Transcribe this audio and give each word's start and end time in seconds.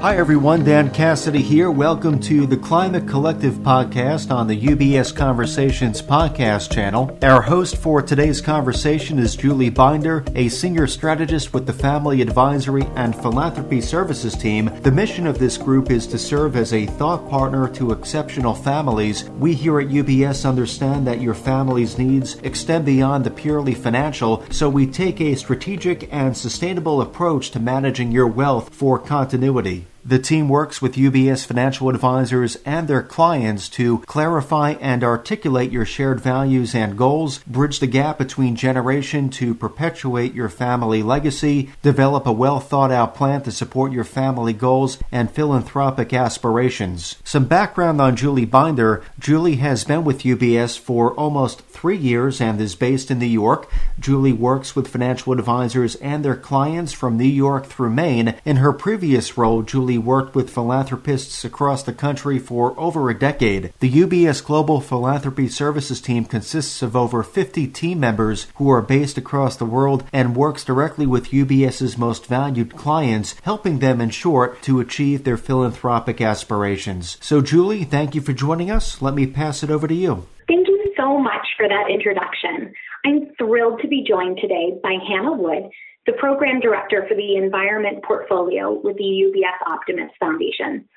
Hi, 0.00 0.16
everyone. 0.16 0.64
Dan 0.64 0.90
Cassidy 0.90 1.42
here. 1.42 1.70
Welcome 1.70 2.20
to 2.20 2.46
the 2.46 2.56
Climate 2.56 3.06
Collective 3.06 3.56
podcast 3.56 4.34
on 4.34 4.46
the 4.46 4.58
UBS 4.58 5.14
Conversations 5.14 6.00
podcast 6.00 6.72
channel. 6.72 7.18
Our 7.20 7.42
host 7.42 7.76
for 7.76 8.00
today's 8.00 8.40
conversation 8.40 9.18
is 9.18 9.36
Julie 9.36 9.68
Binder, 9.68 10.24
a 10.34 10.48
senior 10.48 10.86
strategist 10.86 11.52
with 11.52 11.66
the 11.66 11.74
Family 11.74 12.22
Advisory 12.22 12.86
and 12.96 13.14
Philanthropy 13.14 13.82
Services 13.82 14.34
team. 14.34 14.70
The 14.80 14.90
mission 14.90 15.26
of 15.26 15.38
this 15.38 15.58
group 15.58 15.90
is 15.90 16.06
to 16.06 16.18
serve 16.18 16.56
as 16.56 16.72
a 16.72 16.86
thought 16.86 17.28
partner 17.28 17.68
to 17.74 17.92
exceptional 17.92 18.54
families. 18.54 19.24
We 19.28 19.52
here 19.52 19.80
at 19.80 19.88
UBS 19.88 20.48
understand 20.48 21.06
that 21.08 21.20
your 21.20 21.34
family's 21.34 21.98
needs 21.98 22.36
extend 22.36 22.86
beyond 22.86 23.24
the 23.24 23.30
purely 23.30 23.74
financial, 23.74 24.46
so 24.50 24.70
we 24.70 24.86
take 24.86 25.20
a 25.20 25.34
strategic 25.34 26.10
and 26.10 26.34
sustainable 26.34 27.02
approach 27.02 27.50
to 27.50 27.60
managing 27.60 28.10
your 28.12 28.28
wealth 28.28 28.74
for 28.74 28.98
continuity. 28.98 29.84
The 30.02 30.18
team 30.18 30.48
works 30.48 30.80
with 30.80 30.94
UBS 30.94 31.44
financial 31.44 31.90
advisors 31.90 32.56
and 32.64 32.88
their 32.88 33.02
clients 33.02 33.68
to 33.70 33.98
clarify 34.00 34.70
and 34.80 35.04
articulate 35.04 35.70
your 35.70 35.84
shared 35.84 36.20
values 36.20 36.74
and 36.74 36.96
goals, 36.96 37.40
bridge 37.40 37.80
the 37.80 37.86
gap 37.86 38.16
between 38.16 38.56
generation 38.56 39.28
to 39.30 39.54
perpetuate 39.54 40.32
your 40.32 40.48
family 40.48 41.02
legacy, 41.02 41.70
develop 41.82 42.26
a 42.26 42.32
well 42.32 42.60
thought 42.60 42.90
out 42.90 43.14
plan 43.14 43.42
to 43.42 43.52
support 43.52 43.92
your 43.92 44.04
family 44.04 44.54
goals 44.54 44.96
and 45.12 45.30
philanthropic 45.30 46.14
aspirations. 46.14 47.16
Some 47.22 47.44
background 47.44 48.00
on 48.00 48.16
Julie 48.16 48.46
Binder. 48.46 49.02
Julie 49.18 49.56
has 49.56 49.84
been 49.84 50.04
with 50.04 50.22
UBS 50.22 50.78
for 50.78 51.12
almost 51.12 51.60
three 51.60 51.98
years 51.98 52.40
and 52.40 52.58
is 52.58 52.74
based 52.74 53.10
in 53.10 53.18
New 53.18 53.26
York. 53.26 53.70
Julie 53.98 54.32
works 54.32 54.74
with 54.74 54.88
financial 54.88 55.34
advisors 55.34 55.94
and 55.96 56.24
their 56.24 56.36
clients 56.36 56.92
from 56.92 57.18
New 57.18 57.24
York 57.24 57.66
through 57.66 57.90
Maine. 57.90 58.36
In 58.46 58.56
her 58.56 58.72
previous 58.72 59.36
role, 59.36 59.62
Julie 59.62 59.89
worked 59.98 60.34
with 60.34 60.50
philanthropists 60.50 61.44
across 61.44 61.82
the 61.82 61.92
country 61.92 62.38
for 62.38 62.78
over 62.78 63.08
a 63.08 63.18
decade. 63.18 63.72
The 63.80 63.90
UBS 63.90 64.44
Global 64.44 64.80
Philanthropy 64.80 65.48
Services 65.48 66.00
team 66.00 66.24
consists 66.24 66.82
of 66.82 66.96
over 66.96 67.22
50 67.22 67.66
team 67.68 68.00
members 68.00 68.46
who 68.56 68.70
are 68.70 68.82
based 68.82 69.18
across 69.18 69.56
the 69.56 69.64
world 69.64 70.04
and 70.12 70.36
works 70.36 70.64
directly 70.64 71.06
with 71.06 71.30
UBS's 71.30 71.96
most 71.96 72.26
valued 72.26 72.76
clients, 72.76 73.34
helping 73.42 73.78
them, 73.78 74.00
in 74.00 74.10
short, 74.10 74.62
to 74.62 74.80
achieve 74.80 75.24
their 75.24 75.36
philanthropic 75.36 76.20
aspirations. 76.20 77.16
So, 77.20 77.40
Julie, 77.40 77.84
thank 77.84 78.14
you 78.14 78.20
for 78.20 78.32
joining 78.32 78.70
us. 78.70 79.00
Let 79.00 79.14
me 79.14 79.26
pass 79.26 79.62
it 79.62 79.70
over 79.70 79.88
to 79.88 79.94
you. 79.94 80.26
Thank 80.46 80.68
you 80.68 80.92
so 80.96 81.18
much 81.18 81.46
for 81.56 81.68
that 81.68 81.86
introduction. 81.90 82.72
I'm 83.04 83.32
thrilled 83.38 83.80
to 83.80 83.88
be 83.88 84.04
joined 84.06 84.38
today 84.40 84.78
by 84.82 84.96
Hannah 85.08 85.32
Wood, 85.32 85.70
the 86.10 86.18
program 86.18 86.58
director 86.58 87.04
for 87.08 87.14
the 87.14 87.36
environment 87.36 88.02
portfolio 88.02 88.80
with 88.82 88.96
the 88.96 89.04
UBS 89.04 89.72
Optimus 89.72 90.10
Foundation. 90.18 90.88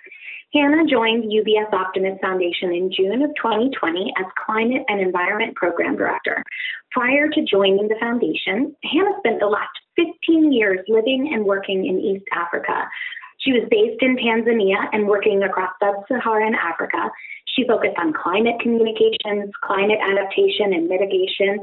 Hannah 0.53 0.86
joined 0.89 1.25
UBS 1.25 1.72
Optimus 1.72 2.17
Foundation 2.19 2.73
in 2.73 2.92
June 2.92 3.22
of 3.22 3.30
2020 3.36 4.14
as 4.17 4.25
Climate 4.44 4.84
and 4.88 5.02
Environment 5.02 5.56
Program 5.56 5.95
Director. 5.95 6.44
Prior 6.91 7.28
to 7.30 7.45
joining 7.45 7.88
the 7.88 7.95
foundation, 8.00 8.75
Hannah 8.84 9.17
spent 9.19 9.39
the 9.39 9.45
last 9.45 9.73
15 9.97 10.52
years 10.52 10.80
living 10.88 11.31
and 11.34 11.45
working 11.45 11.86
in 11.86 12.00
East 12.00 12.25
Africa. 12.34 12.89
She 13.38 13.52
was 13.52 13.67
based 13.69 14.02
in 14.02 14.17
Tanzania 14.17 14.89
and 14.94 15.08
working 15.08 15.44
across 15.44 15.73
sub 15.80 15.95
Saharan 16.08 16.56
Africa. 16.56 17.11
She 17.53 17.67
focused 17.67 17.97
on 18.00 18.14
climate 18.14 18.56
communications, 18.61 19.53
climate 19.61 20.00
adaptation 20.02 20.73
and 20.73 20.88
mitigation, 20.88 21.59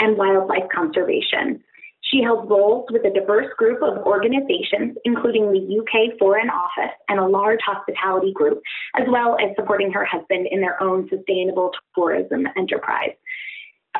and 0.00 0.16
wildlife 0.16 0.68
conservation. 0.72 1.62
She 2.04 2.22
held 2.22 2.50
roles 2.50 2.86
with 2.90 3.04
a 3.04 3.10
diverse 3.10 3.52
group 3.56 3.82
of 3.82 4.04
organizations, 4.04 4.96
including 5.04 5.52
the 5.52 5.80
UK 5.80 6.18
Foreign 6.18 6.50
Office 6.50 6.94
and 7.08 7.18
a 7.18 7.26
large 7.26 7.60
hospitality 7.64 8.32
group, 8.32 8.60
as 8.96 9.06
well 9.08 9.36
as 9.40 9.56
supporting 9.56 9.90
her 9.92 10.04
husband 10.04 10.46
in 10.50 10.60
their 10.60 10.80
own 10.82 11.08
sustainable 11.08 11.72
tourism 11.94 12.46
enterprise. 12.56 13.14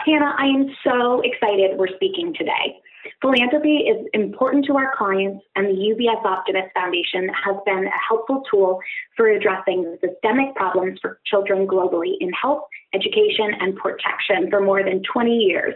Hannah, 0.04 0.34
I 0.36 0.46
am 0.46 0.74
so 0.84 1.22
excited 1.22 1.78
we're 1.78 1.94
speaking 1.94 2.34
today. 2.36 2.76
Philanthropy 3.24 3.88
is 3.88 4.06
important 4.12 4.66
to 4.66 4.76
our 4.76 4.92
clients, 4.94 5.42
and 5.56 5.66
the 5.66 5.72
UBS 5.72 6.22
Optimus 6.26 6.68
Foundation 6.74 7.30
has 7.32 7.56
been 7.64 7.86
a 7.86 7.98
helpful 8.06 8.42
tool 8.50 8.80
for 9.16 9.28
addressing 9.28 9.96
systemic 10.04 10.54
problems 10.54 10.98
for 11.00 11.20
children 11.24 11.66
globally 11.66 12.16
in 12.20 12.30
health, 12.34 12.64
education, 12.92 13.48
and 13.60 13.76
protection 13.76 14.50
for 14.50 14.60
more 14.60 14.84
than 14.84 15.02
20 15.10 15.30
years. 15.30 15.72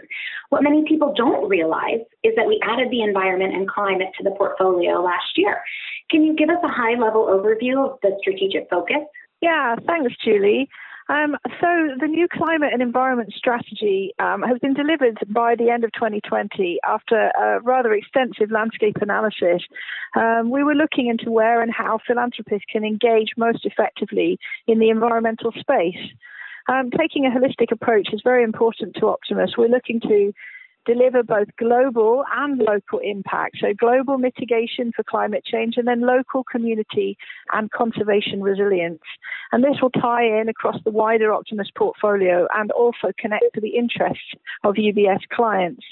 What 0.49 0.61
many 0.61 0.83
people 0.87 1.11
don't 1.17 1.49
realize 1.49 2.05
is 2.23 2.35
that 2.35 2.45
we 2.45 2.61
added 2.61 2.91
the 2.91 3.01
environment 3.01 3.55
and 3.55 3.67
climate 3.67 4.09
to 4.19 4.23
the 4.23 4.35
portfolio 4.37 5.01
last 5.01 5.35
year. 5.35 5.59
Can 6.11 6.23
you 6.23 6.35
give 6.35 6.49
us 6.51 6.61
a 6.63 6.67
high 6.67 7.01
level 7.01 7.25
overview 7.25 7.83
of 7.83 7.97
the 8.03 8.15
strategic 8.21 8.69
focus? 8.69 9.01
Yeah, 9.41 9.75
thanks, 9.87 10.13
Julie. 10.23 10.69
Um, 11.09 11.35
so 11.59 11.67
the 11.99 12.07
new 12.07 12.27
climate 12.31 12.69
and 12.71 12.83
environment 12.83 13.33
strategy 13.35 14.13
um, 14.19 14.43
has 14.43 14.59
been 14.59 14.75
delivered 14.75 15.17
by 15.27 15.55
the 15.55 15.71
end 15.71 15.83
of 15.83 15.91
2020 15.93 16.79
after 16.87 17.31
a 17.31 17.59
rather 17.61 17.93
extensive 17.93 18.51
landscape 18.51 18.97
analysis. 19.01 19.63
Um, 20.15 20.51
we 20.51 20.63
were 20.63 20.75
looking 20.75 21.07
into 21.07 21.31
where 21.31 21.63
and 21.63 21.73
how 21.73 21.97
philanthropists 22.05 22.65
can 22.71 22.85
engage 22.85 23.29
most 23.37 23.65
effectively 23.65 24.37
in 24.67 24.77
the 24.77 24.89
environmental 24.89 25.51
space. 25.59 25.97
Um, 26.67 26.91
taking 26.91 27.25
a 27.25 27.31
holistic 27.31 27.71
approach 27.71 28.09
is 28.13 28.21
very 28.23 28.43
important 28.43 28.95
to 28.99 29.07
Optimus. 29.07 29.55
We're 29.57 29.67
looking 29.67 29.99
to 30.01 30.31
deliver 30.85 31.23
both 31.23 31.47
global 31.57 32.23
and 32.35 32.59
local 32.59 32.99
impact. 32.99 33.57
So, 33.59 33.73
global 33.73 34.17
mitigation 34.17 34.91
for 34.95 35.03
climate 35.03 35.43
change 35.45 35.75
and 35.77 35.87
then 35.87 36.01
local 36.01 36.43
community 36.43 37.17
and 37.53 37.71
conservation 37.71 38.41
resilience. 38.41 39.01
And 39.51 39.63
this 39.63 39.81
will 39.81 39.91
tie 39.91 40.23
in 40.23 40.49
across 40.49 40.77
the 40.83 40.91
wider 40.91 41.33
Optimus 41.33 41.69
portfolio 41.75 42.47
and 42.53 42.71
also 42.71 43.11
connect 43.17 43.45
to 43.53 43.61
the 43.61 43.75
interests 43.77 44.33
of 44.63 44.75
UBS 44.75 45.21
clients. 45.31 45.85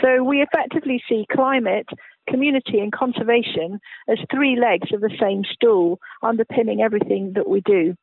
So, 0.00 0.22
we 0.22 0.42
effectively 0.42 1.02
see 1.08 1.26
climate, 1.32 1.88
community, 2.28 2.80
and 2.80 2.92
conservation 2.92 3.80
as 4.08 4.18
three 4.30 4.58
legs 4.60 4.92
of 4.92 5.00
the 5.00 5.16
same 5.20 5.42
stool 5.50 5.98
underpinning 6.22 6.82
everything 6.82 7.32
that 7.34 7.48
we 7.48 7.60
do. 7.62 7.96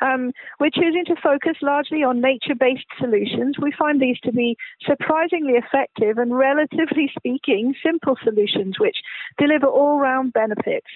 Um, 0.00 0.32
we're 0.60 0.70
choosing 0.70 1.04
to 1.06 1.16
focus 1.22 1.56
largely 1.62 2.02
on 2.02 2.20
nature 2.20 2.54
based 2.54 2.86
solutions. 2.98 3.56
We 3.60 3.72
find 3.78 4.00
these 4.00 4.18
to 4.20 4.32
be 4.32 4.56
surprisingly 4.84 5.54
effective 5.54 6.18
and, 6.18 6.36
relatively 6.36 7.10
speaking, 7.18 7.74
simple 7.84 8.16
solutions 8.22 8.78
which 8.78 8.96
deliver 9.38 9.66
all 9.66 9.98
round 9.98 10.32
benefits 10.32 10.88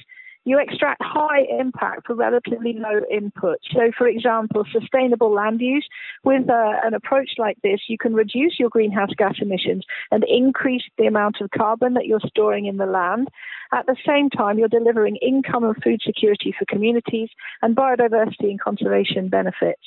you 0.44 0.58
extract 0.58 1.02
high 1.02 1.42
impact 1.58 2.06
for 2.06 2.14
relatively 2.14 2.72
low 2.72 3.00
input. 3.10 3.58
So, 3.72 3.90
for 3.96 4.08
example, 4.08 4.64
sustainable 4.72 5.32
land 5.32 5.60
use, 5.60 5.86
with 6.24 6.48
uh, 6.48 6.72
an 6.82 6.94
approach 6.94 7.32
like 7.38 7.58
this, 7.62 7.80
you 7.88 7.98
can 7.98 8.14
reduce 8.14 8.58
your 8.58 8.70
greenhouse 8.70 9.10
gas 9.16 9.34
emissions 9.40 9.84
and 10.10 10.24
increase 10.24 10.82
the 10.98 11.06
amount 11.06 11.40
of 11.40 11.50
carbon 11.50 11.94
that 11.94 12.06
you're 12.06 12.20
storing 12.26 12.66
in 12.66 12.78
the 12.78 12.86
land. 12.86 13.28
At 13.72 13.86
the 13.86 13.96
same 14.06 14.30
time, 14.30 14.58
you're 14.58 14.68
delivering 14.68 15.16
income 15.16 15.64
and 15.64 15.76
food 15.82 16.00
security 16.04 16.54
for 16.58 16.64
communities 16.66 17.28
and 17.62 17.76
biodiversity 17.76 18.50
and 18.50 18.60
conservation 18.60 19.28
benefits. 19.28 19.82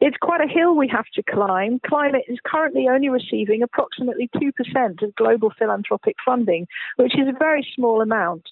It's 0.00 0.16
quite 0.20 0.40
a 0.40 0.52
hill 0.52 0.74
we 0.74 0.88
have 0.88 1.06
to 1.14 1.22
climb. 1.22 1.80
Climate 1.86 2.24
is 2.26 2.38
currently 2.44 2.88
only 2.88 3.08
receiving 3.08 3.62
approximately 3.62 4.28
2% 4.36 5.02
of 5.02 5.14
global 5.14 5.52
philanthropic 5.58 6.16
funding, 6.24 6.66
which 6.96 7.14
is 7.14 7.28
a 7.28 7.38
very 7.38 7.66
small 7.74 8.00
amount. 8.00 8.48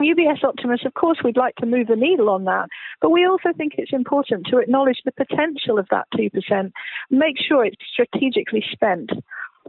UBS 0.00 0.44
Optimus, 0.44 0.80
of 0.84 0.94
course, 0.94 1.18
we'd 1.24 1.36
like 1.36 1.54
to 1.56 1.66
move 1.66 1.86
the 1.86 1.96
needle 1.96 2.28
on 2.28 2.44
that, 2.44 2.68
but 3.00 3.10
we 3.10 3.26
also 3.26 3.50
think 3.56 3.74
it's 3.76 3.92
important 3.92 4.46
to 4.46 4.58
acknowledge 4.58 5.00
the 5.04 5.12
potential 5.12 5.78
of 5.78 5.86
that 5.90 6.06
2%, 6.14 6.72
make 7.10 7.36
sure 7.38 7.64
it's 7.64 7.76
strategically 7.92 8.64
spent. 8.70 9.10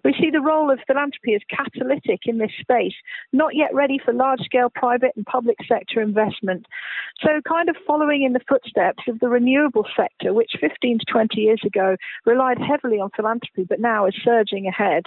We 0.03 0.13
see 0.19 0.29
the 0.29 0.41
role 0.41 0.69
of 0.69 0.79
philanthropy 0.85 1.33
as 1.33 1.41
catalytic 1.49 2.21
in 2.25 2.37
this 2.37 2.51
space, 2.59 2.93
not 3.33 3.55
yet 3.55 3.73
ready 3.73 3.99
for 4.03 4.13
large 4.13 4.41
scale 4.41 4.69
private 4.69 5.13
and 5.15 5.25
public 5.25 5.57
sector 5.67 6.01
investment. 6.01 6.65
So, 7.21 7.41
kind 7.47 7.67
of 7.67 7.75
following 7.85 8.23
in 8.23 8.33
the 8.33 8.41
footsteps 8.47 9.03
of 9.07 9.19
the 9.19 9.29
renewable 9.29 9.87
sector, 9.95 10.33
which 10.33 10.51
15 10.59 10.99
to 10.99 11.05
20 11.11 11.41
years 11.41 11.61
ago 11.65 11.95
relied 12.25 12.59
heavily 12.59 12.99
on 12.99 13.09
philanthropy 13.15 13.63
but 13.63 13.79
now 13.79 14.05
is 14.05 14.15
surging 14.23 14.67
ahead. 14.67 15.05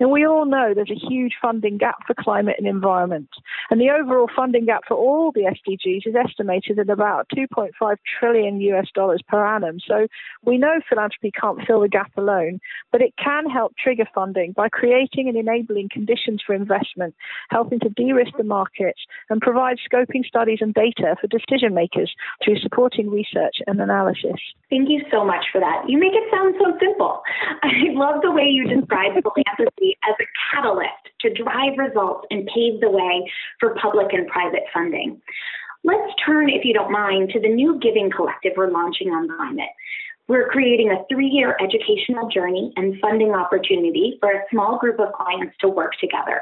And 0.00 0.10
we 0.10 0.26
all 0.26 0.44
know 0.44 0.72
there's 0.74 0.90
a 0.90 1.08
huge 1.08 1.34
funding 1.40 1.78
gap 1.78 1.98
for 2.06 2.14
climate 2.14 2.56
and 2.58 2.66
environment. 2.66 3.28
And 3.70 3.80
the 3.80 3.90
overall 3.90 4.28
funding 4.34 4.66
gap 4.66 4.82
for 4.88 4.96
all 4.96 5.30
the 5.32 5.42
SDGs 5.42 6.06
is 6.06 6.14
estimated 6.16 6.78
at 6.78 6.90
about 6.90 7.28
2.5 7.34 7.96
trillion 8.18 8.60
US 8.60 8.86
dollars 8.94 9.22
per 9.28 9.44
annum. 9.44 9.78
So 9.86 10.08
we 10.44 10.58
know 10.58 10.80
philanthropy 10.88 11.30
can't 11.30 11.60
fill 11.66 11.80
the 11.80 11.88
gap 11.88 12.10
alone, 12.16 12.58
but 12.90 13.02
it 13.02 13.14
can 13.22 13.48
help 13.48 13.74
trigger 13.76 14.06
funding 14.14 14.52
by 14.52 14.68
creating 14.68 15.28
and 15.28 15.36
enabling 15.36 15.90
conditions 15.90 16.42
for 16.44 16.54
investment, 16.54 17.14
helping 17.50 17.78
to 17.80 17.88
de 17.88 18.12
risk 18.12 18.32
the 18.36 18.44
markets 18.44 19.00
and 19.30 19.40
provide 19.40 19.76
scoping 19.78 20.24
studies 20.24 20.58
and 20.60 20.74
data 20.74 21.14
for 21.20 21.28
decision 21.28 21.72
makers 21.72 22.12
through 22.44 22.58
supporting 22.58 23.10
research 23.10 23.56
and 23.66 23.80
analysis. 23.80 24.40
Thank 24.70 24.88
you 24.88 25.02
so 25.12 25.24
much 25.24 25.46
for 25.52 25.60
that. 25.60 25.84
You 25.88 25.98
make 25.98 26.12
it 26.14 26.24
sound 26.32 26.54
so 26.58 26.76
simple. 26.80 27.22
I 27.62 27.92
love 27.92 28.22
the 28.22 28.32
way 28.32 28.44
you 28.44 28.66
describe 28.66 29.12
philanthropy 29.22 29.83
as 30.08 30.14
a 30.20 30.28
catalyst 30.50 31.04
to 31.20 31.32
drive 31.32 31.78
results 31.78 32.26
and 32.30 32.48
pave 32.54 32.80
the 32.80 32.90
way 32.90 33.30
for 33.60 33.76
public 33.80 34.12
and 34.12 34.26
private 34.28 34.64
funding. 34.72 35.20
Let's 35.84 36.12
turn, 36.24 36.48
if 36.48 36.64
you 36.64 36.72
don't 36.72 36.90
mind, 36.90 37.30
to 37.30 37.40
the 37.40 37.48
new 37.48 37.78
Giving 37.80 38.10
Collective 38.10 38.52
we're 38.56 38.70
launching 38.70 39.08
on 39.08 39.28
climate. 39.28 39.68
We're 40.26 40.48
creating 40.48 40.90
a 40.90 41.04
three 41.12 41.28
year 41.28 41.56
educational 41.60 42.30
journey 42.30 42.72
and 42.76 42.98
funding 43.00 43.32
opportunity 43.32 44.16
for 44.20 44.30
a 44.30 44.44
small 44.50 44.78
group 44.78 44.98
of 44.98 45.12
clients 45.12 45.54
to 45.60 45.68
work 45.68 45.92
together. 46.00 46.40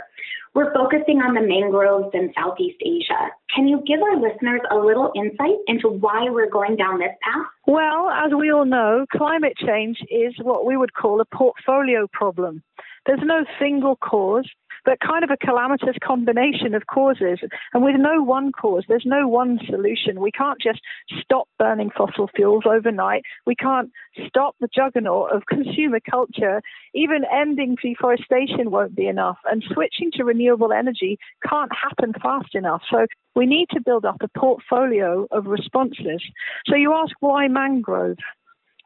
We're 0.54 0.72
focusing 0.74 1.18
on 1.18 1.34
the 1.34 1.40
mangroves 1.40 2.10
in 2.14 2.32
Southeast 2.38 2.76
Asia. 2.84 3.30
Can 3.54 3.66
you 3.66 3.82
give 3.86 4.00
our 4.02 4.20
listeners 4.20 4.60
a 4.70 4.76
little 4.76 5.10
insight 5.16 5.56
into 5.66 5.88
why 5.88 6.28
we're 6.28 6.50
going 6.50 6.76
down 6.76 6.98
this 6.98 7.16
path? 7.22 7.46
Well, 7.66 8.10
as 8.10 8.32
we 8.38 8.52
all 8.52 8.66
know, 8.66 9.06
climate 9.10 9.54
change 9.56 9.98
is 10.10 10.34
what 10.42 10.66
we 10.66 10.76
would 10.76 10.92
call 10.92 11.20
a 11.20 11.24
portfolio 11.24 12.06
problem. 12.12 12.62
There's 13.06 13.20
no 13.22 13.44
single 13.58 13.96
cause 13.96 14.49
but 14.84 14.99
kind 15.00 15.25
of 15.25 15.31
a 15.31 15.37
calamitous 15.37 15.96
combination 16.02 16.75
of 16.75 16.87
causes. 16.87 17.38
And 17.72 17.84
with 17.84 17.96
no 17.99 18.22
one 18.22 18.52
cause, 18.52 18.84
there's 18.88 19.06
no 19.06 19.28
one 19.28 19.60
solution. 19.66 20.20
We 20.20 20.32
can't 20.32 20.60
just 20.60 20.81
stop 21.20 21.49
burning 21.58 21.90
fossil 21.96 22.28
fuels 22.34 22.64
overnight. 22.66 23.22
We 23.46 23.54
can't 23.54 23.90
stop 24.26 24.56
the 24.60 24.69
juggernaut 24.75 25.32
of 25.32 25.46
consumer 25.46 26.00
culture. 26.00 26.62
Even 26.94 27.22
ending 27.32 27.76
deforestation 27.82 28.70
won't 28.70 28.96
be 28.96 29.06
enough. 29.06 29.38
And 29.50 29.64
switching 29.72 30.10
to 30.14 30.25
renewable 30.25 30.72
energy 30.72 31.19
can't 31.49 31.72
happen 31.72 32.12
fast 32.20 32.54
enough. 32.54 32.82
So 32.90 33.06
we 33.34 33.46
need 33.46 33.69
to 33.70 33.81
build 33.81 34.04
up 34.04 34.16
a 34.20 34.38
portfolio 34.38 35.26
of 35.31 35.46
responses. 35.46 36.22
So 36.66 36.76
you 36.76 36.93
ask 36.93 37.14
why 37.20 37.49
mangrove? 37.49 38.19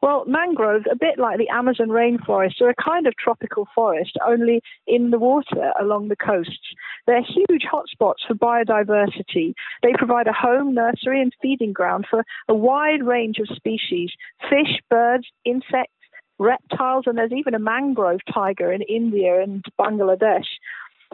Well, 0.01 0.25
mangroves, 0.27 0.85
a 0.91 0.95
bit 0.95 1.17
like 1.17 1.39
the 1.39 1.49
Amazon 1.49 1.87
rainforest, 1.87 2.61
are 2.61 2.69
a 2.69 2.75
kind 2.75 3.07
of 3.07 3.15
tropical 3.17 3.67
forest, 3.73 4.17
only 4.25 4.61
in 4.85 5.09
the 5.09 5.17
water 5.17 5.71
along 5.79 6.09
the 6.09 6.15
coasts. 6.15 6.75
They're 7.07 7.23
huge 7.23 7.63
hotspots 7.71 8.25
for 8.27 8.35
biodiversity. 8.35 9.53
They 9.81 9.93
provide 9.97 10.27
a 10.27 10.33
home, 10.33 10.75
nursery, 10.75 11.21
and 11.21 11.33
feeding 11.41 11.73
ground 11.73 12.05
for 12.09 12.23
a 12.47 12.53
wide 12.53 13.03
range 13.03 13.39
of 13.39 13.47
species 13.55 14.11
fish, 14.49 14.79
birds, 14.89 15.25
insects, 15.45 15.93
reptiles, 16.37 17.05
and 17.07 17.17
there's 17.17 17.31
even 17.31 17.55
a 17.55 17.59
mangrove 17.59 18.19
tiger 18.31 18.71
in 18.71 18.83
India 18.83 19.41
and 19.41 19.65
Bangladesh. 19.79 20.45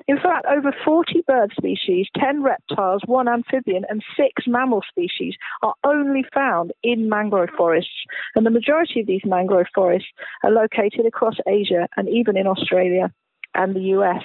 In 0.07 0.17
fact, 0.17 0.45
over 0.49 0.73
40 0.83 1.23
bird 1.27 1.53
species, 1.55 2.07
10 2.17 2.43
reptiles, 2.43 3.01
one 3.05 3.27
amphibian, 3.27 3.85
and 3.89 4.03
six 4.17 4.43
mammal 4.47 4.81
species 4.87 5.35
are 5.61 5.75
only 5.83 6.25
found 6.33 6.73
in 6.83 7.09
mangrove 7.09 7.49
forests. 7.55 8.03
And 8.35 8.45
the 8.45 8.51
majority 8.51 9.01
of 9.01 9.07
these 9.07 9.21
mangrove 9.23 9.67
forests 9.73 10.09
are 10.43 10.51
located 10.51 11.05
across 11.05 11.35
Asia 11.47 11.87
and 11.95 12.09
even 12.09 12.35
in 12.35 12.47
Australia 12.47 13.13
and 13.53 13.75
the 13.75 13.93
US. 13.97 14.23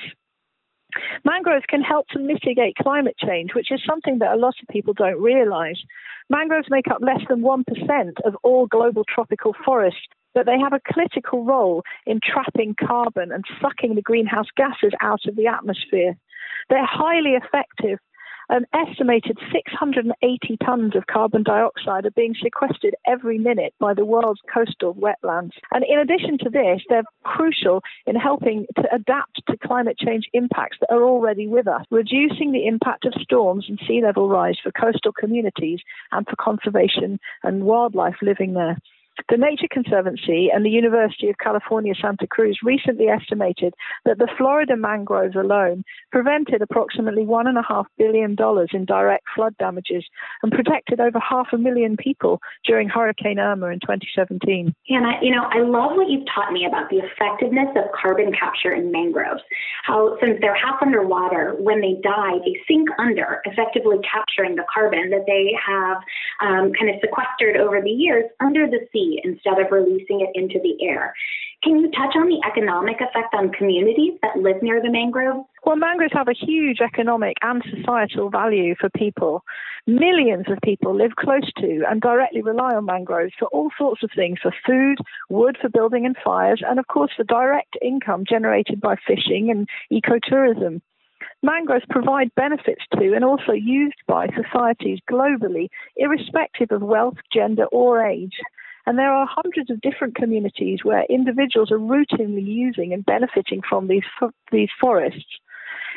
Mangroves 1.24 1.66
can 1.68 1.82
help 1.82 2.08
to 2.08 2.18
mitigate 2.18 2.76
climate 2.76 3.16
change, 3.18 3.54
which 3.54 3.70
is 3.70 3.80
something 3.86 4.18
that 4.18 4.32
a 4.32 4.36
lot 4.36 4.54
of 4.60 4.68
people 4.68 4.94
don't 4.94 5.20
realize. 5.20 5.78
Mangroves 6.30 6.68
make 6.70 6.88
up 6.88 6.98
less 7.00 7.20
than 7.28 7.42
1% 7.42 7.64
of 8.24 8.36
all 8.42 8.66
global 8.66 9.04
tropical 9.04 9.54
forests, 9.64 10.00
but 10.34 10.46
they 10.46 10.58
have 10.58 10.72
a 10.72 10.80
critical 10.92 11.44
role 11.44 11.82
in 12.06 12.20
trapping 12.22 12.74
carbon 12.74 13.32
and 13.32 13.44
sucking 13.60 13.94
the 13.94 14.02
greenhouse 14.02 14.48
gases 14.56 14.92
out 15.00 15.26
of 15.26 15.36
the 15.36 15.46
atmosphere. 15.46 16.16
They're 16.68 16.86
highly 16.86 17.32
effective. 17.32 17.98
An 18.50 18.64
estimated 18.72 19.38
680 19.52 20.56
tons 20.64 20.96
of 20.96 21.06
carbon 21.06 21.42
dioxide 21.42 22.06
are 22.06 22.10
being 22.12 22.34
sequestered 22.42 22.96
every 23.06 23.36
minute 23.36 23.74
by 23.78 23.92
the 23.92 24.06
world's 24.06 24.40
coastal 24.52 24.94
wetlands. 24.94 25.52
And 25.70 25.84
in 25.84 25.98
addition 25.98 26.38
to 26.38 26.48
this, 26.48 26.80
they're 26.88 27.02
crucial 27.24 27.82
in 28.06 28.16
helping 28.16 28.66
to 28.76 28.94
adapt 28.94 29.42
to 29.48 29.58
climate 29.58 29.98
change 29.98 30.30
impacts 30.32 30.78
that 30.80 30.90
are 30.90 31.04
already 31.04 31.46
with 31.46 31.68
us, 31.68 31.84
reducing 31.90 32.52
the 32.52 32.66
impact 32.66 33.04
of 33.04 33.12
storms 33.20 33.66
and 33.68 33.78
sea 33.86 34.00
level 34.02 34.30
rise 34.30 34.56
for 34.62 34.72
coastal 34.72 35.12
communities 35.12 35.80
and 36.12 36.26
for 36.26 36.36
conservation 36.36 37.20
and 37.42 37.64
wildlife 37.64 38.16
living 38.22 38.54
there. 38.54 38.78
The 39.28 39.36
Nature 39.36 39.66
Conservancy 39.70 40.48
and 40.52 40.64
the 40.64 40.70
University 40.70 41.28
of 41.28 41.38
California, 41.38 41.92
Santa 42.00 42.26
Cruz 42.26 42.58
recently 42.62 43.08
estimated 43.08 43.74
that 44.04 44.18
the 44.18 44.28
Florida 44.38 44.76
mangroves 44.76 45.34
alone 45.34 45.84
prevented 46.12 46.62
approximately 46.62 47.24
$1.5 47.24 47.84
billion 47.98 48.36
in 48.72 48.84
direct 48.84 49.24
flood 49.34 49.56
damages 49.58 50.04
and 50.42 50.52
protected 50.52 51.00
over 51.00 51.18
half 51.18 51.48
a 51.52 51.58
million 51.58 51.96
people 51.96 52.40
during 52.64 52.88
Hurricane 52.88 53.38
Irma 53.38 53.66
in 53.66 53.80
2017. 53.80 54.74
Hannah, 54.88 55.18
you 55.20 55.34
know, 55.34 55.44
I 55.50 55.60
love 55.60 55.96
what 55.96 56.08
you've 56.08 56.26
taught 56.32 56.52
me 56.52 56.64
about 56.64 56.88
the 56.88 57.02
effectiveness 57.02 57.68
of 57.76 57.90
carbon 57.92 58.32
capture 58.32 58.72
in 58.72 58.92
mangroves. 58.92 59.42
How, 59.84 60.16
since 60.22 60.38
they're 60.40 60.54
half 60.54 60.80
underwater, 60.80 61.56
when 61.58 61.80
they 61.80 62.00
die, 62.02 62.38
they 62.44 62.56
sink 62.68 62.88
under, 62.98 63.42
effectively 63.44 63.98
capturing 64.06 64.54
the 64.54 64.64
carbon 64.72 65.10
that 65.10 65.26
they 65.26 65.52
have 65.58 65.98
um, 66.40 66.72
kind 66.78 66.94
of 66.94 67.00
sequestered 67.00 67.56
over 67.56 67.82
the 67.82 67.90
years 67.90 68.24
under 68.40 68.66
the 68.66 68.86
sea 68.92 69.07
instead 69.24 69.58
of 69.58 69.70
releasing 69.70 70.20
it 70.20 70.30
into 70.34 70.58
the 70.62 70.76
air. 70.86 71.14
Can 71.64 71.80
you 71.80 71.90
touch 71.90 72.14
on 72.14 72.28
the 72.28 72.40
economic 72.46 72.96
effect 73.00 73.34
on 73.34 73.50
communities 73.50 74.14
that 74.22 74.38
live 74.38 74.62
near 74.62 74.80
the 74.80 74.90
mangroves? 74.90 75.44
Well, 75.64 75.76
mangroves 75.76 76.12
have 76.14 76.28
a 76.28 76.32
huge 76.32 76.80
economic 76.80 77.36
and 77.42 77.62
societal 77.74 78.30
value 78.30 78.76
for 78.78 78.88
people. 78.90 79.42
Millions 79.86 80.46
of 80.48 80.58
people 80.62 80.94
live 80.94 81.16
close 81.16 81.50
to 81.58 81.82
and 81.88 82.00
directly 82.00 82.42
rely 82.42 82.74
on 82.74 82.84
mangroves 82.84 83.32
for 83.38 83.48
all 83.48 83.70
sorts 83.76 84.04
of 84.04 84.10
things 84.14 84.38
for 84.40 84.54
food, 84.64 84.98
wood 85.30 85.58
for 85.60 85.68
building 85.68 86.06
and 86.06 86.16
fires, 86.24 86.62
and 86.64 86.78
of 86.78 86.86
course 86.86 87.10
for 87.16 87.24
direct 87.24 87.76
income 87.82 88.24
generated 88.28 88.80
by 88.80 88.94
fishing 89.06 89.50
and 89.50 89.68
ecotourism. 89.92 90.80
Mangroves 91.42 91.84
provide 91.90 92.34
benefits 92.36 92.82
to 92.94 93.14
and 93.14 93.24
also 93.24 93.52
used 93.52 93.98
by 94.06 94.28
societies 94.28 94.98
globally, 95.10 95.68
irrespective 95.96 96.70
of 96.70 96.82
wealth, 96.82 97.16
gender, 97.32 97.64
or 97.66 98.04
age. 98.04 98.34
And 98.88 98.98
there 98.98 99.12
are 99.12 99.28
hundreds 99.30 99.68
of 99.68 99.82
different 99.82 100.14
communities 100.14 100.78
where 100.82 101.04
individuals 101.10 101.70
are 101.70 101.78
routinely 101.78 102.46
using 102.46 102.94
and 102.94 103.04
benefiting 103.04 103.60
from 103.68 103.86
these, 103.86 104.08
these 104.50 104.70
forests. 104.80 105.28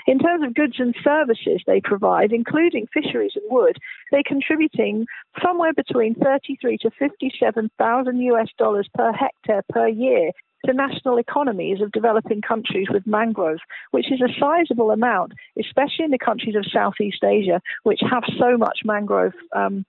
In 0.08 0.20
terms 0.20 0.44
of 0.44 0.54
goods 0.54 0.76
and 0.78 0.94
services 1.02 1.62
they 1.66 1.80
provide, 1.80 2.34
including 2.34 2.90
fisheries 2.94 3.32
and 3.36 3.46
wood, 3.50 3.78
they're 4.12 4.28
contributing 4.28 5.06
somewhere 5.42 5.72
between 5.72 6.16
33 6.16 6.80
to 6.80 6.92
57,000 7.00 8.20
US 8.20 8.50
dollars 8.58 8.90
per 8.94 9.14
hectare 9.14 9.64
per 9.69 9.88
year 9.88 10.31
to 10.66 10.74
national 10.74 11.18
economies 11.18 11.80
of 11.80 11.94
developing 11.94 12.42
countries 12.42 12.88
with 12.92 13.07
mangroves, 13.07 13.62
which 13.92 14.12
is 14.12 14.19
a 14.19 14.33
sizable 14.38 14.92
amount, 14.92 15.31
especially 15.57 16.04
in 16.04 16.12
the 16.12 16.19
countries 16.19 16.57
of 16.57 16.66
Southeast 16.69 17.24
Asia, 17.24 17.62
which 17.83 18.02
have 18.02 18.24
so 18.38 18.57
much 18.57 18.80
mangrove 18.83 19.31
um, 19.56 19.86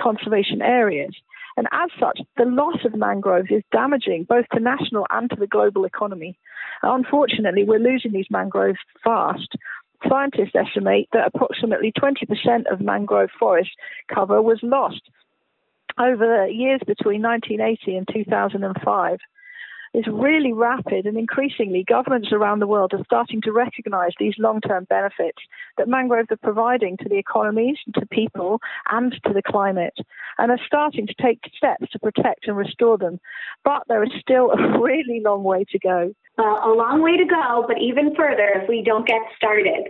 conservation 0.00 0.62
areas. 0.62 1.14
And 1.56 1.66
as 1.72 1.90
such, 1.98 2.20
the 2.36 2.44
loss 2.44 2.84
of 2.84 2.94
mangroves 2.94 3.50
is 3.50 3.62
damaging 3.72 4.24
both 4.24 4.44
to 4.52 4.60
national 4.60 5.06
and 5.10 5.30
to 5.30 5.36
the 5.36 5.46
global 5.46 5.84
economy. 5.84 6.38
Unfortunately, 6.82 7.64
we're 7.64 7.78
losing 7.78 8.12
these 8.12 8.30
mangroves 8.30 8.78
fast. 9.02 9.56
Scientists 10.06 10.54
estimate 10.54 11.08
that 11.12 11.30
approximately 11.34 11.92
20% 11.92 12.70
of 12.70 12.80
mangrove 12.80 13.30
forest 13.38 13.70
cover 14.14 14.42
was 14.42 14.58
lost 14.62 15.00
over 15.98 16.26
the 16.26 16.52
years 16.52 16.80
between 16.86 17.22
1980 17.22 17.96
and 17.96 18.08
2005 18.12 19.18
is 19.94 20.04
really 20.06 20.52
rapid, 20.52 21.06
and 21.06 21.16
increasingly, 21.16 21.84
governments 21.86 22.28
around 22.32 22.60
the 22.60 22.66
world 22.66 22.92
are 22.92 23.04
starting 23.04 23.40
to 23.42 23.52
recognize 23.52 24.12
these 24.18 24.34
long 24.38 24.60
term 24.60 24.84
benefits 24.84 25.38
that 25.78 25.88
mangroves 25.88 26.30
are 26.30 26.36
providing 26.36 26.96
to 26.98 27.08
the 27.08 27.18
economies, 27.18 27.76
to 27.94 28.06
people, 28.06 28.60
and 28.90 29.12
to 29.24 29.32
the 29.32 29.42
climate, 29.42 29.96
and 30.38 30.50
are 30.50 30.60
starting 30.66 31.06
to 31.06 31.14
take 31.20 31.40
steps 31.56 31.90
to 31.92 31.98
protect 31.98 32.46
and 32.46 32.56
restore 32.56 32.98
them. 32.98 33.20
But 33.64 33.84
there 33.88 34.02
is 34.02 34.10
still 34.20 34.50
a 34.50 34.78
really 34.80 35.20
long 35.24 35.44
way 35.44 35.64
to 35.70 35.78
go. 35.78 36.14
Well, 36.38 36.60
a 36.64 36.72
long 36.76 37.00
way 37.00 37.16
to 37.16 37.24
go, 37.24 37.64
but 37.66 37.78
even 37.80 38.14
further 38.14 38.60
if 38.60 38.68
we 38.68 38.82
don't 38.84 39.06
get 39.06 39.22
started. 39.36 39.88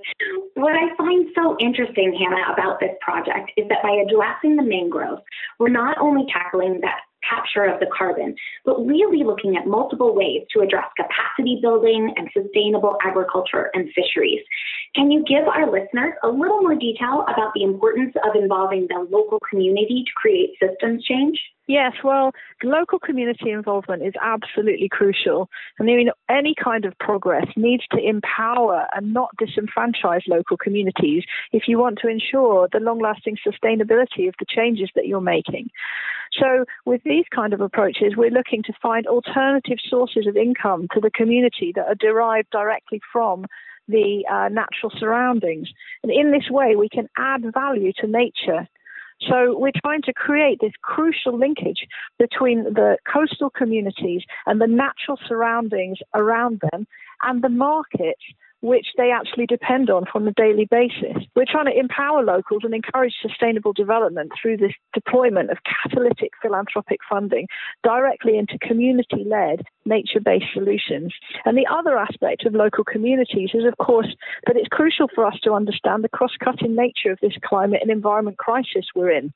What 0.55 0.77
I 0.77 0.95
find 0.97 1.27
so 1.35 1.57
interesting, 1.59 2.15
Hannah, 2.15 2.53
about 2.53 2.79
this 2.79 2.95
project 3.01 3.51
is 3.57 3.67
that 3.69 3.83
by 3.83 3.91
addressing 3.91 4.55
the 4.55 4.63
mangroves, 4.63 5.23
we're 5.59 5.75
not 5.75 5.99
only 5.99 6.25
tackling 6.33 6.81
that 6.83 7.01
capture 7.29 7.65
of 7.65 7.81
the 7.81 7.87
carbon, 7.97 8.35
but 8.65 8.85
really 8.85 9.25
looking 9.25 9.57
at 9.57 9.67
multiple 9.67 10.15
ways 10.15 10.43
to 10.53 10.61
address 10.61 10.87
capacity 10.97 11.59
building 11.61 12.13
and 12.17 12.29
sustainable 12.33 12.97
agriculture 13.05 13.71
and 13.75 13.89
fisheries. 13.95 14.43
Can 14.95 15.11
you 15.11 15.25
give 15.25 15.49
our 15.49 15.71
listeners 15.71 16.15
a 16.23 16.29
little 16.29 16.61
more 16.61 16.75
detail 16.75 17.25
about 17.29 17.53
the 17.55 17.63
importance 17.63 18.15
of 18.25 18.41
involving 18.41 18.87
the 18.89 19.07
local 19.11 19.39
community 19.49 20.05
to 20.07 20.13
create 20.15 20.51
systems 20.61 21.05
change? 21.05 21.39
Yes, 21.69 21.95
well, 22.05 22.31
local 22.63 23.01
community 23.01 23.51
involvement 23.51 24.05
is 24.05 24.15
absolutely 24.23 24.89
crucial. 24.89 25.49
And 25.79 25.91
I 25.91 25.97
mean, 25.97 26.11
any 26.29 26.55
kind 26.55 26.85
of 26.85 26.97
progress 27.01 27.47
needs 27.57 27.83
to 27.91 27.99
empower 27.99 28.87
and 28.95 29.13
not 29.13 29.31
disenfranchise 29.37 30.29
local 30.29 30.57
communities 30.57 31.25
if 31.53 31.65
you 31.67 31.79
want 31.79 31.99
to 32.03 32.09
ensure 32.09 32.69
the 32.73 32.79
long 32.79 33.01
lasting 33.01 33.37
sustainability 33.45 34.29
of 34.29 34.35
the 34.39 34.47
changes 34.49 34.91
that 34.95 35.09
you're 35.09 35.21
making. 35.21 35.69
So, 36.39 36.67
with 36.85 37.03
these 37.05 37.25
kind 37.35 37.53
of 37.53 37.61
approaches, 37.61 38.15
we're 38.17 38.31
looking 38.31 38.63
to 38.65 38.73
find 38.81 39.07
alternative 39.07 39.79
sources 39.89 40.27
of 40.29 40.37
income 40.37 40.87
to 40.95 41.01
the 41.01 41.11
community 41.11 41.73
that 41.75 41.87
are 41.89 41.95
derived 41.97 42.51
directly 42.51 43.01
from 43.13 43.45
the 43.89 44.25
uh, 44.31 44.49
natural 44.51 44.93
surroundings. 44.99 45.69
And 46.03 46.13
in 46.13 46.31
this 46.31 46.49
way, 46.51 46.77
we 46.77 46.89
can 46.89 47.09
add 47.17 47.43
value 47.53 47.93
to 48.01 48.07
nature 48.07 48.69
So 49.23 49.59
we're 49.59 49.73
trying 49.83 50.03
to 50.03 50.13
create 50.13 50.59
this 50.61 50.73
crucial 50.83 51.39
linkage 51.39 51.87
between 52.19 52.65
the 52.65 52.99
coastal 53.11 53.51
communities 53.51 54.23
and 54.47 54.61
the 54.61 54.67
natural 54.67 55.19
surroundings 55.27 55.99
around 56.15 56.61
them 56.71 56.87
and 57.23 57.43
the 57.43 57.49
markets 57.49 58.23
which 58.61 58.87
they 58.97 59.11
actually 59.11 59.47
depend 59.47 59.91
on 59.91 60.05
from 60.11 60.27
a 60.27 60.33
daily 60.33 60.67
basis. 60.71 61.23
We're 61.35 61.45
trying 61.49 61.67
to 61.67 61.79
empower 61.79 62.23
locals 62.23 62.63
and 62.65 62.75
encourage 62.75 63.15
sustainable 63.21 63.73
development 63.73 64.33
through 64.41 64.57
this 64.59 64.73
deployment 64.95 65.51
of 65.51 65.59
catalytic 65.83 66.33
philanthropic 66.41 67.01
funding 67.09 67.47
directly 67.83 68.39
into 68.39 68.59
community 68.59 69.25
led, 69.27 69.63
nature 69.85 70.21
based 70.21 70.47
solutions. 70.55 71.13
And 71.45 71.57
the 71.57 71.67
other 71.71 71.99
aspect 71.99 72.47
of 72.47 72.55
local 72.55 72.85
communities 72.85 73.51
is, 73.55 73.65
of 73.65 73.77
course, 73.85 74.15
that 74.47 74.57
it's 74.57 74.69
crucial 74.69 75.09
for 75.15 75.27
us 75.27 75.39
to 75.45 75.53
understand 75.53 76.03
the 76.03 76.09
cross 76.09 76.33
cutting 76.43 76.75
nature 76.75 77.13
of 77.13 77.19
this 77.21 77.37
climate 77.45 77.81
and 77.83 77.91
environment 77.91 78.39
crisis 78.39 78.87
we're 78.95 79.11
in. 79.11 79.33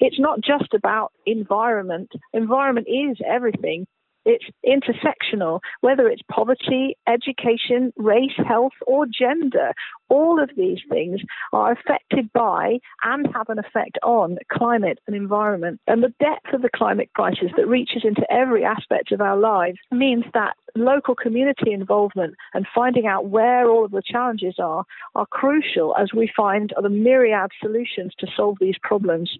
It's 0.00 0.18
not 0.18 0.40
just 0.40 0.72
about 0.74 1.12
environment, 1.26 2.12
environment 2.32 2.88
is 2.88 3.18
everything. 3.26 3.86
It's 4.24 4.44
intersectional, 4.66 5.60
whether 5.80 6.08
it's 6.08 6.22
poverty, 6.30 6.96
education, 7.06 7.92
race, 7.96 8.36
health, 8.36 8.72
or 8.86 9.06
gender. 9.06 9.72
All 10.08 10.42
of 10.42 10.50
these 10.56 10.80
things 10.90 11.20
are 11.52 11.72
affected 11.72 12.32
by 12.32 12.78
and 13.02 13.26
have 13.34 13.48
an 13.48 13.58
effect 13.58 13.98
on 14.02 14.38
climate 14.52 14.98
and 15.06 15.16
environment. 15.16 15.80
And 15.86 16.02
the 16.02 16.14
depth 16.20 16.52
of 16.52 16.62
the 16.62 16.70
climate 16.74 17.10
crisis 17.14 17.50
that 17.56 17.68
reaches 17.68 18.02
into 18.04 18.30
every 18.30 18.64
aspect 18.64 19.12
of 19.12 19.20
our 19.20 19.36
lives 19.36 19.78
means 19.90 20.24
that 20.34 20.54
local 20.74 21.14
community 21.14 21.72
involvement 21.72 22.34
and 22.54 22.66
finding 22.74 23.06
out 23.06 23.26
where 23.26 23.68
all 23.68 23.84
of 23.84 23.90
the 23.90 24.02
challenges 24.04 24.54
are 24.58 24.84
are 25.14 25.26
crucial 25.26 25.94
as 25.96 26.12
we 26.14 26.30
find 26.36 26.72
the 26.80 26.88
myriad 26.88 27.50
solutions 27.60 28.12
to 28.18 28.26
solve 28.36 28.56
these 28.60 28.76
problems. 28.82 29.30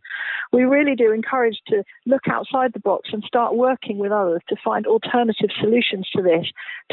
We 0.52 0.62
really 0.62 0.94
do 0.94 1.12
encourage 1.12 1.60
to 1.68 1.82
look 2.06 2.22
outside 2.30 2.72
the 2.72 2.80
box 2.80 3.10
and 3.12 3.22
start 3.24 3.54
working 3.54 3.98
with 3.98 4.12
others 4.12 4.40
to 4.48 4.56
find 4.64 4.86
alternative 4.86 5.50
solutions 5.60 6.08
to 6.14 6.22
this, 6.22 6.46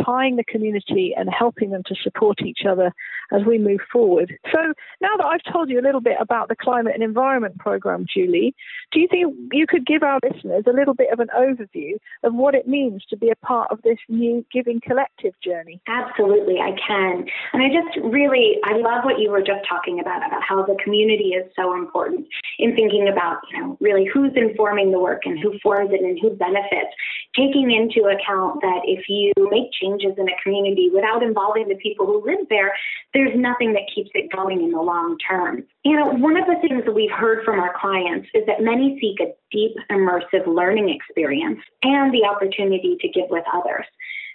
tying 0.03 0.35
the 0.35 0.43
community 0.43 1.13
and 1.17 1.29
helping 1.29 1.71
them 1.71 1.83
to 1.87 1.95
support 2.03 2.41
each 2.41 2.61
other 2.69 2.91
as 3.31 3.41
we 3.45 3.57
move 3.57 3.81
forward. 3.91 4.37
So 4.51 4.73
now 5.01 5.15
that 5.17 5.25
I've 5.25 5.53
told 5.53 5.69
you 5.69 5.79
a 5.79 5.81
little 5.81 6.01
bit 6.01 6.17
about 6.19 6.49
the 6.49 6.55
climate 6.55 6.93
and 6.93 7.03
environment 7.03 7.57
program, 7.57 8.05
Julie, 8.11 8.55
do 8.91 8.99
you 8.99 9.07
think 9.09 9.35
you 9.51 9.65
could 9.67 9.85
give 9.85 10.03
our 10.03 10.19
listeners 10.23 10.63
a 10.67 10.73
little 10.73 10.93
bit 10.93 11.11
of 11.11 11.19
an 11.19 11.27
overview 11.37 11.93
of 12.23 12.33
what 12.33 12.55
it 12.55 12.67
means 12.67 13.03
to 13.09 13.17
be 13.17 13.29
a 13.29 13.35
part 13.45 13.71
of 13.71 13.81
this 13.81 13.97
new 14.07 14.26
Giving 14.51 14.79
Collective 14.81 15.33
journey? 15.43 15.81
Absolutely, 15.87 16.59
I 16.59 16.71
can. 16.85 17.25
And 17.53 17.61
I 17.63 17.67
just 17.69 17.97
really, 18.03 18.57
I 18.63 18.77
love 18.77 19.03
what 19.03 19.19
you 19.19 19.31
were 19.31 19.41
just 19.41 19.67
talking 19.67 19.99
about, 19.99 20.25
about 20.25 20.43
how 20.43 20.63
the 20.65 20.77
community 20.83 21.35
is 21.35 21.45
so 21.55 21.73
important 21.75 22.27
in 22.59 22.75
thinking 22.75 23.07
about, 23.11 23.37
you 23.51 23.59
know, 23.59 23.77
really 23.79 24.05
who's 24.11 24.31
informing 24.35 24.91
the 24.91 24.99
work 24.99 25.23
and 25.25 25.39
who 25.39 25.57
forms 25.59 25.91
it 25.93 26.01
and 26.01 26.17
who 26.21 26.35
benefits, 26.35 26.93
taking 27.35 27.71
into 27.71 28.07
account 28.09 28.61
that 28.61 28.81
if 28.85 29.05
you 29.09 29.31
make 29.51 29.71
changes 29.71 30.13
in 30.17 30.27
a 30.27 30.37
community 30.43 30.89
without 30.93 31.23
involving 31.23 31.67
the 31.67 31.75
people 31.75 32.05
who 32.05 32.23
live 32.25 32.47
there, 32.49 32.73
there's 33.17 33.35
nothing 33.35 33.73
that 33.73 33.89
keeps 33.93 34.11
it 34.13 34.31
going 34.31 34.61
in 34.61 34.69
the 34.69 34.79
long 34.79 35.17
term. 35.17 35.63
You 35.83 35.97
know, 35.97 36.05
one 36.05 36.37
of 36.37 36.45
the 36.45 36.61
things 36.61 36.85
that 36.85 36.93
we've 36.93 37.09
heard 37.09 37.43
from 37.43 37.59
our 37.59 37.73
clients 37.81 38.27
is 38.35 38.45
that 38.45 38.61
many 38.61 38.99
seek 39.01 39.19
a 39.19 39.33
deep, 39.51 39.75
immersive 39.89 40.45
learning 40.45 40.93
experience 40.93 41.59
and 41.81 42.13
the 42.13 42.25
opportunity 42.29 42.95
to 43.01 43.07
give 43.09 43.25
with 43.31 43.43
others. 43.51 43.85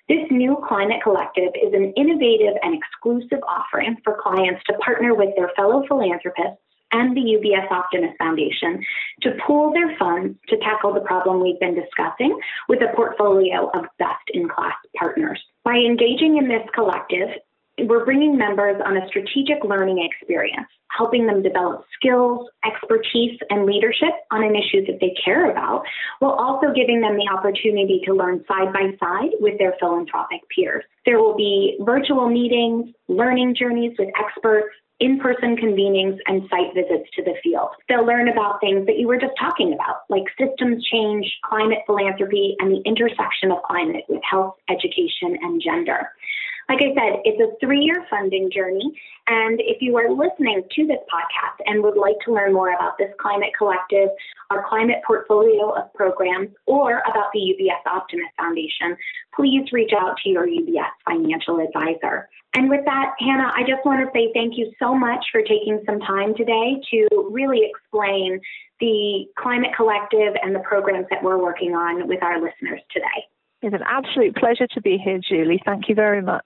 This 0.09 0.27
new 0.33 0.59
Climate 0.67 0.99
Collective 1.01 1.55
is 1.55 1.73
an 1.73 1.93
innovative 1.97 2.59
and 2.61 2.75
exclusive 2.75 3.39
offering 3.47 3.99
for 4.03 4.19
clients 4.21 4.61
to 4.67 4.75
partner 4.85 5.15
with 5.15 5.31
their 5.37 5.53
fellow 5.55 5.87
philanthropists 5.87 6.59
and 6.91 7.17
the 7.17 7.21
UBS 7.21 7.71
Optimus 7.71 8.11
Foundation 8.19 8.83
to 9.23 9.31
pool 9.47 9.73
their 9.73 9.97
funds 9.97 10.37
to 10.49 10.59
tackle 10.59 10.93
the 10.93 11.07
problem 11.07 11.41
we've 11.41 11.61
been 11.61 11.77
discussing 11.77 12.37
with 12.69 12.83
a 12.83 12.95
portfolio 12.97 13.71
of 13.75 13.87
best 14.01 14.27
in 14.35 14.49
class 14.49 14.75
partners. 14.99 15.41
By 15.65 15.77
engaging 15.77 16.37
in 16.37 16.49
this 16.49 16.67
collective, 16.75 17.29
we're 17.89 18.05
bringing 18.05 18.37
members 18.37 18.81
on 18.85 18.97
a 18.97 19.07
strategic 19.09 19.65
learning 19.65 20.09
experience, 20.11 20.69
helping 20.97 21.27
them 21.27 21.43
develop 21.43 21.85
skills, 21.95 22.49
expertise, 22.65 23.39
and 23.51 23.67
leadership 23.67 24.13
on 24.31 24.45
an 24.45 24.55
issue 24.55 24.85
that 24.87 24.99
they 25.01 25.15
care 25.25 25.51
about, 25.51 25.83
while 26.19 26.33
also 26.33 26.73
giving 26.75 27.01
them 27.01 27.17
the 27.17 27.29
opportunity 27.33 28.01
to 28.05 28.15
learn 28.15 28.45
side 28.47 28.73
by 28.73 28.91
side 29.01 29.31
with 29.41 29.59
their 29.59 29.75
philanthropic 29.81 30.41
peers. 30.55 30.85
There 31.07 31.19
will 31.19 31.37
be 31.37 31.79
virtual 31.81 32.29
meetings, 32.29 32.95
learning 33.09 33.57
journeys 33.59 33.93
with 33.99 34.09
experts, 34.19 34.75
in 35.01 35.19
person 35.19 35.57
convenings 35.57 36.17
and 36.27 36.43
site 36.49 36.73
visits 36.75 37.11
to 37.17 37.25
the 37.25 37.35
field. 37.43 37.71
They'll 37.89 38.07
learn 38.07 38.29
about 38.29 38.61
things 38.61 38.87
that 38.87 38.99
you 38.99 39.09
were 39.09 39.19
just 39.19 39.33
talking 39.39 39.75
about, 39.75 40.03
like 40.09 40.23
systems 40.39 40.85
change, 40.85 41.27
climate 41.45 41.79
philanthropy, 41.87 42.55
and 42.61 42.71
the 42.71 42.83
intersection 42.87 43.51
of 43.51 43.63
climate 43.65 44.05
with 44.09 44.23
health, 44.23 44.55
education, 44.71 45.37
and 45.43 45.61
gender. 45.61 46.09
Like 46.69 46.79
I 46.81 46.95
said, 46.95 47.21
it's 47.25 47.41
a 47.41 47.55
three 47.65 47.81
year 47.81 48.07
funding 48.09 48.51
journey. 48.51 48.93
And 49.27 49.61
if 49.61 49.81
you 49.81 49.97
are 49.97 50.11
listening 50.11 50.63
to 50.75 50.87
this 50.87 50.99
podcast 51.13 51.63
and 51.67 51.83
would 51.83 51.97
like 51.97 52.17
to 52.25 52.33
learn 52.33 52.53
more 52.53 52.75
about 52.75 52.99
this 52.99 53.11
Climate 53.21 53.53
Collective, 53.57 54.09
our 54.51 54.69
climate 54.69 54.99
portfolio 55.07 55.71
of 55.71 55.93
programs, 55.95 56.51
or 56.67 57.03
about 57.09 57.31
the 57.33 57.41
UBS 57.41 57.91
Optimus 57.91 58.27
Foundation, 58.37 58.97
please 59.35 59.71
reach 59.73 59.93
out 59.97 60.17
to 60.25 60.31
your 60.31 60.47
UBS 60.47 60.91
financial 61.07 61.61
advisor. 61.61 62.29
And 62.55 62.69
with 62.69 62.85
that, 62.85 63.15
Hannah, 63.19 63.51
I 63.55 63.63
just 63.63 63.85
want 63.85 64.05
to 64.05 64.11
say 64.13 64.31
thank 64.35 64.59
you 64.59 64.73
so 64.79 64.95
much 64.95 65.25
for 65.33 65.41
taking 65.41 65.83
some 65.87 66.01
time 66.01 66.35
today 66.35 66.81
to 66.91 67.29
really 67.31 67.71
explain 67.71 68.41
the 68.81 69.27
Climate 69.39 69.71
Collective 69.77 70.35
and 70.43 70.55
the 70.55 70.61
programs 70.61 71.07
that 71.11 71.23
we're 71.23 71.39
working 71.39 71.75
on 71.75 72.09
with 72.09 72.23
our 72.23 72.43
listeners 72.43 72.81
today. 72.93 73.25
It's 73.63 73.75
an 73.75 73.83
absolute 73.87 74.35
pleasure 74.35 74.67
to 74.67 74.81
be 74.81 74.99
here, 75.03 75.21
Julie. 75.27 75.63
Thank 75.65 75.89
you 75.89 75.95
very 75.95 76.21
much. 76.21 76.45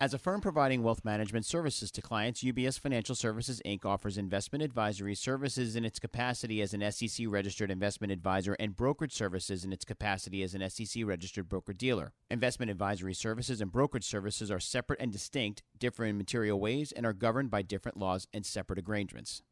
As 0.00 0.14
a 0.14 0.18
firm 0.18 0.40
providing 0.40 0.84
wealth 0.84 1.04
management 1.04 1.44
services 1.44 1.90
to 1.90 2.02
clients, 2.02 2.44
UBS 2.44 2.78
Financial 2.78 3.16
Services 3.16 3.60
Inc. 3.66 3.84
offers 3.84 4.16
investment 4.16 4.62
advisory 4.62 5.16
services 5.16 5.74
in 5.74 5.84
its 5.84 5.98
capacity 5.98 6.62
as 6.62 6.72
an 6.72 6.88
SEC 6.92 7.26
registered 7.28 7.68
investment 7.68 8.12
advisor 8.12 8.54
and 8.60 8.76
brokerage 8.76 9.12
services 9.12 9.64
in 9.64 9.72
its 9.72 9.84
capacity 9.84 10.44
as 10.44 10.54
an 10.54 10.70
SEC 10.70 11.04
registered 11.04 11.48
broker 11.48 11.72
dealer. 11.72 12.12
Investment 12.30 12.70
advisory 12.70 13.14
services 13.14 13.60
and 13.60 13.72
brokerage 13.72 14.06
services 14.06 14.52
are 14.52 14.60
separate 14.60 15.00
and 15.00 15.10
distinct, 15.10 15.64
differ 15.76 16.04
in 16.04 16.16
material 16.16 16.60
ways, 16.60 16.92
and 16.92 17.04
are 17.04 17.12
governed 17.12 17.50
by 17.50 17.62
different 17.62 17.96
laws 17.96 18.28
and 18.32 18.46
separate 18.46 18.88
arrangements. 18.88 19.42